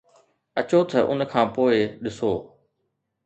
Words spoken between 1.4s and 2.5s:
پوء ڏسو